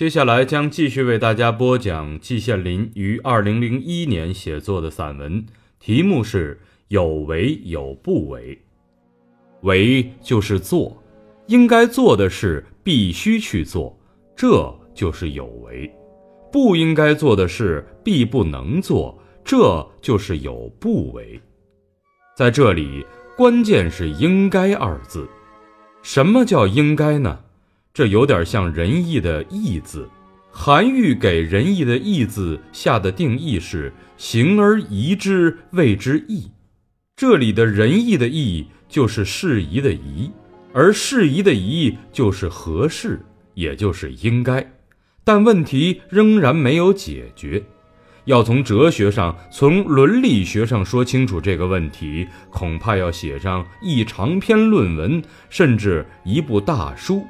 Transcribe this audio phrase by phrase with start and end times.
[0.00, 5.44] 接下来将继续为大家播讲季羡林于二零零一年写作的散文，
[5.78, 6.54] 题目是
[6.88, 8.56] 《有为有不为》。
[9.60, 10.96] 为就是做，
[11.48, 13.94] 应该做的事必须去做，
[14.34, 15.86] 这就是有为；
[16.50, 21.38] 不应该做的事必不能做，这就是有不为。
[22.34, 23.04] 在这里，
[23.36, 25.28] 关键是“应该”二字。
[26.00, 27.40] 什么叫应该呢？
[27.92, 30.08] 这有点像仁义的义字，
[30.50, 36.50] 韩愈给仁义的义字下的定义是“行而宜之，谓之义”。
[37.16, 40.30] 这里的仁义的义就是适宜的宜，
[40.72, 43.20] 而适宜的宜就是合适，
[43.54, 44.72] 也就是应该。
[45.24, 47.62] 但问题仍然没有解决，
[48.24, 57.26] 要从哲学上、从伦理学上说清楚这个问题，恐怕要写上一长篇论文，甚至一部大书。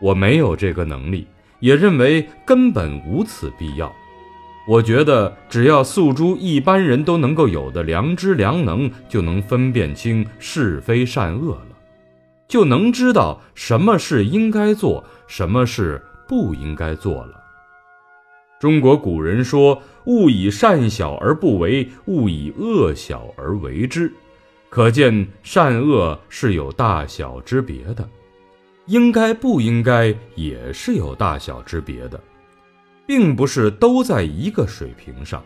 [0.00, 1.26] 我没有这个能力，
[1.60, 3.92] 也认为根本无此必要。
[4.66, 11.76] 我觉得只要诉诸一般人都能够有的良知良能，就能分辨清是非善恶了，
[12.46, 17.42] 就能知道什么事应该做，什么事不应该做了。
[18.60, 24.12] 中国古人说：“勿以善小而不为，勿以恶小而为之。”
[24.68, 28.06] 可见善恶是有大小之别的。
[28.88, 32.18] 应该不应该也是有大小之别的，
[33.06, 35.44] 并不是都在一个水平上。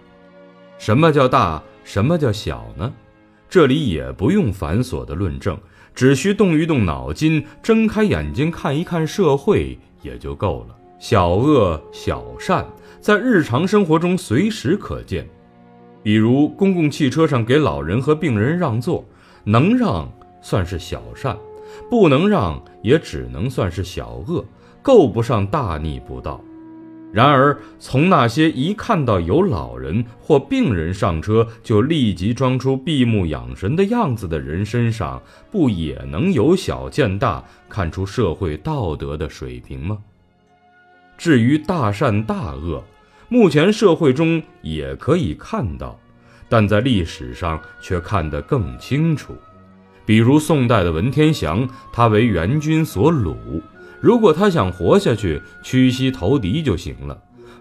[0.79, 1.61] 什么叫大？
[1.83, 2.93] 什么叫小呢？
[3.49, 5.59] 这里也不用繁琐的论证，
[5.93, 10.77] 只需动一动脑筋，睁开眼睛看一看社会也就够了。
[11.01, 12.65] 小恶小善
[13.01, 15.29] 在日常生活中随时可见，
[16.01, 19.05] 比如公共汽车上给老人和病人让座，
[19.43, 20.09] 能让
[20.41, 21.37] 算是小善。
[21.91, 24.45] 不能让，也只能算是小恶，
[24.83, 26.43] 够不上大逆不道。
[27.13, 35.21] 然而，从那些一看到有老人或病人上车就立即装出闭目养神的样子的人身上，
[35.51, 39.99] 不也能由小见大，看出社会道德的水平吗？
[41.19, 42.83] 至于大善大恶，
[43.29, 46.01] 目前社会中也可以看到，
[46.49, 49.35] 但在历史上却看得更清楚。
[50.13, 53.35] 比如宋代的文天祥，他为元军所虏，
[53.99, 57.19] 如果他想活下去，屈膝投敌就行了，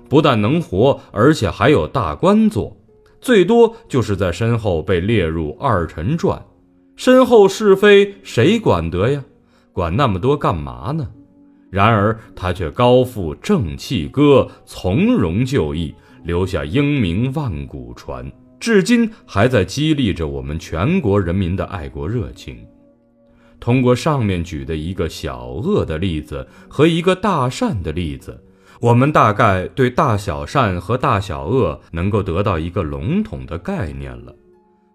[0.10, 2.76] 不但能活，而且还有大官做，
[3.22, 6.44] 最多就是在身后被列入二臣传，
[6.98, 9.24] 身后是非谁管得呀？
[9.72, 11.08] 管那么多干嘛呢？
[11.70, 15.96] 然而他却高负正气歌，从容就义，
[16.26, 18.30] 留下英名万古传。
[18.62, 22.64] 至今还在激励着我们全国人民的爱国热情。
[23.60, 28.40] 通过上面举的一个小恶的例子和一个大善的例子，
[28.80, 34.36] 我们大概对大小善和大小恶能够得到一个笼统的概念了。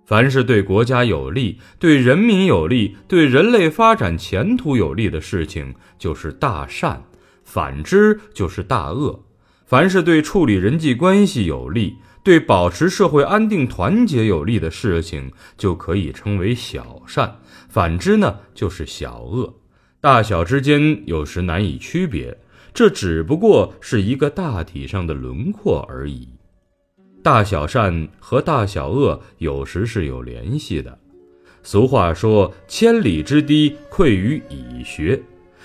[0.05, 6.99] 凡是对国家有利、对人民有利、对人类发展前途有利的事情，就是大善；
[7.43, 9.25] 反之就是大恶。
[9.65, 17.25] 凡是对处理人际关系有利，对保持社会安定团结有利的事情，就可以称为小善；
[17.69, 19.55] 反之呢，就是小恶。
[20.01, 22.37] 大小之间有时难以区别，
[22.75, 26.29] 这只不过是一个大体上的轮廓而已。
[27.23, 30.99] 大小善和大小恶有时是有联系的。
[31.63, 35.23] 俗话说：“千里之堤，溃于蚁穴。”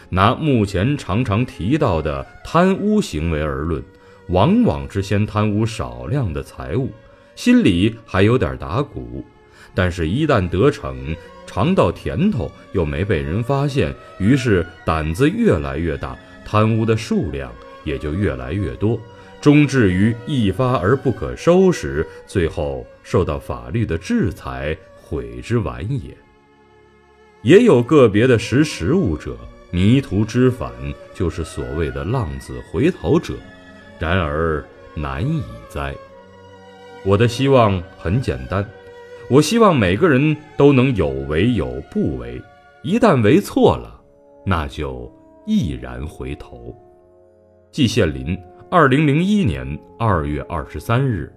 [0.09, 3.83] 拿目前常常提到的贪污行为而论。
[4.31, 6.89] 往往只先贪污少量的财物，
[7.35, 9.23] 心里还有点打鼓，
[9.75, 11.15] 但是，一旦得逞，
[11.45, 17.51] 尝到甜头，又没被人发现，于是胆子越来越大，贪污的数量
[17.83, 18.97] 也就越来越多，
[19.41, 26.15] 终至于一发而不可收拾，最后受到法律的制裁，悔之晚也。
[27.41, 29.35] 也有个别的识时务者，
[29.71, 30.71] 迷途知返，
[31.13, 33.33] 就是所谓的浪子回头者。
[34.01, 34.65] 然而
[34.95, 35.93] 难以哉！
[37.05, 38.67] 我的希望很简单，
[39.29, 42.41] 我希望每个人都能有为有不为，
[42.81, 44.01] 一旦为错了，
[44.43, 45.07] 那就
[45.45, 46.75] 毅然回头。
[47.71, 48.35] 季羡林，
[48.71, 51.31] 二零零一年二月二十三日。